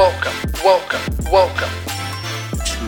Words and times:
welcome, 0.00 0.32
welcome, 0.64 1.30
welcome 1.30 1.68
to 2.64 2.78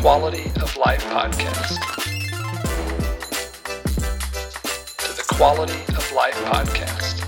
Quality 0.00 0.52
of 0.62 0.76
Life 0.76 1.04
Podcast. 1.06 1.80
To 4.98 5.16
the 5.16 5.24
Quality 5.34 5.80
of 5.96 6.12
Life 6.12 6.36
Podcast. 6.44 7.24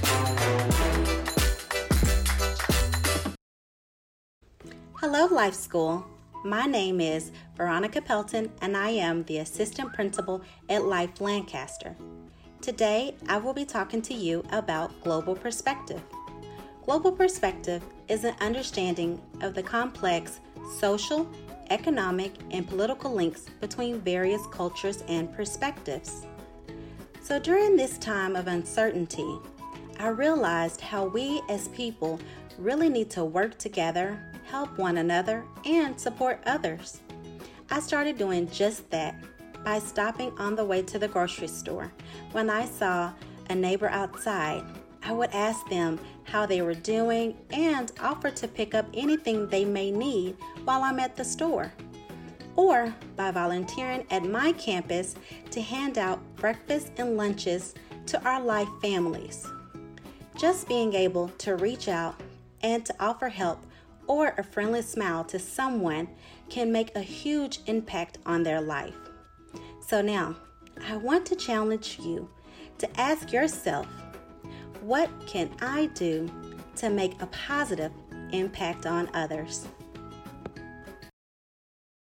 Hello, 5.01 5.27
Life 5.27 5.55
School. 5.55 6.07
My 6.45 6.67
name 6.67 7.01
is 7.01 7.33
Veronica 7.57 8.01
Pelton, 8.01 8.53
and 8.63 8.77
I 8.77 8.91
am 8.91 9.25
the 9.25 9.39
Assistant 9.39 9.93
Principal 9.93 10.41
at 10.69 10.85
Life 10.85 11.21
Lancaster. 11.21 11.97
Today, 12.61 13.17
I 13.29 13.39
will 13.39 13.55
be 13.55 13.65
talking 13.65 14.03
to 14.03 14.15
you 14.15 14.45
about 14.53 15.03
global 15.03 15.35
perspective. 15.35 16.01
Global 16.91 17.13
perspective 17.13 17.85
is 18.09 18.25
an 18.25 18.35
understanding 18.41 19.23
of 19.43 19.55
the 19.55 19.63
complex 19.63 20.41
social, 20.77 21.31
economic, 21.71 22.33
and 22.51 22.67
political 22.67 23.15
links 23.15 23.43
between 23.61 24.01
various 24.01 24.45
cultures 24.51 25.05
and 25.07 25.33
perspectives. 25.33 26.27
So, 27.23 27.39
during 27.39 27.77
this 27.77 27.97
time 27.99 28.35
of 28.35 28.49
uncertainty, 28.49 29.39
I 30.01 30.09
realized 30.09 30.81
how 30.81 31.05
we 31.07 31.41
as 31.49 31.69
people 31.69 32.19
really 32.59 32.89
need 32.89 33.09
to 33.11 33.25
work 33.25 33.57
together 33.57 34.21
help 34.47 34.77
one 34.77 34.97
another, 34.97 35.45
and 35.65 35.99
support 36.01 36.43
others. 36.45 37.03
I 37.71 37.79
started 37.79 38.19
doing 38.19 38.51
just 38.51 38.91
that 38.91 39.15
by 39.65 39.79
stopping 39.79 40.37
on 40.39 40.57
the 40.57 40.65
way 40.65 40.83
to 40.83 40.99
the 40.99 41.07
grocery 41.07 41.47
store. 41.47 41.93
When 42.33 42.51
I 42.51 42.65
saw 42.65 43.13
a 43.49 43.55
neighbor 43.55 43.89
outside, 43.91 44.65
I 45.03 45.13
would 45.13 45.31
ask 45.31 45.69
them 45.69 45.99
how 46.25 46.47
they 46.47 46.63
were 46.63 46.75
doing 46.75 47.37
and 47.51 47.91
offer 48.01 48.31
to 48.31 48.49
pick 48.49 48.75
up 48.75 48.87
anything 48.95 49.47
they 49.47 49.65
may 49.65 49.91
need 49.91 50.37
while 50.65 50.83
I'm 50.83 51.01
at 51.01 51.17
the 51.17 51.25
store. 51.25 51.73
Or 52.57 52.95
by 53.17 53.31
volunteering 53.31 54.07
at 54.11 54.25
my 54.25 54.53
campus 54.53 55.15
to 55.51 55.61
hand 55.61 55.99
out 55.99 56.21
breakfast 56.37 56.93
and 56.99 57.17
lunches 57.17 57.75
to 58.07 58.23
our 58.25 58.41
life 58.41 58.69
families. 58.83 59.47
Just 60.39 60.69
being 60.69 60.95
able 60.95 61.29
to 61.39 61.57
reach 61.57 61.89
out 61.89 62.21
and 62.63 62.85
to 62.85 62.95
offer 63.01 63.29
help 63.29 63.65
or 64.07 64.35
a 64.37 64.43
friendly 64.43 64.83
smile 64.83 65.25
to 65.25 65.39
someone 65.39 66.09
can 66.49 66.73
make 66.73 66.95
a 66.97 67.01
huge 67.01 67.61
impact 67.67 68.19
on 68.27 68.43
their 68.43 68.61
life. 68.61 68.97
So 69.87 70.03
now, 70.03 70.37
I 70.89 70.97
want 70.97 71.27
to 71.27 71.37
challenge 71.37 71.99
you 72.03 72.29
to 72.79 73.01
ask 73.01 73.33
yourself, 73.33 73.87
what 74.83 75.11
can 75.27 75.51
I 75.61 75.87
do 75.95 76.31
to 76.77 76.91
make 76.91 77.21
a 77.21 77.27
positive 77.27 77.93
impact 78.33 78.87
on 78.87 79.09
others? 79.15 79.67